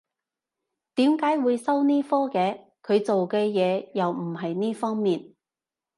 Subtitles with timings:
[0.95, 2.59] 點解會收呢科嘅？
[2.81, 5.35] 佢做嘅嘢又唔係呢方面